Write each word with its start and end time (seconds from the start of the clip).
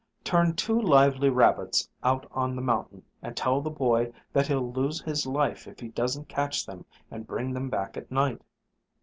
"Turn 0.23 0.55
two 0.55 0.81
lively 0.81 1.29
rabbits 1.29 1.87
out 2.03 2.25
on 2.31 2.55
the 2.55 2.61
mountain 2.63 3.03
and 3.21 3.37
tell 3.37 3.61
the 3.61 3.69
boy 3.69 4.11
that 4.33 4.47
he'll 4.47 4.71
lose 4.71 4.99
his 4.99 5.27
life 5.27 5.67
if 5.67 5.79
he 5.79 5.89
doesn't 5.89 6.27
catch 6.27 6.65
them 6.65 6.85
and 7.11 7.27
bring 7.27 7.53
them 7.53 7.69
back 7.69 7.95
at 7.97 8.09
night." 8.09 8.41